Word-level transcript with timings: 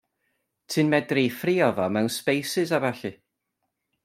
Ti'n 0.71 0.87
medru 0.93 1.21
'i 1.25 1.29
ffrio 1.35 1.69
fo 1.77 1.85
mewn 1.93 2.11
sbeisys 2.17 2.71
a 2.77 2.79
ballu. 2.87 3.13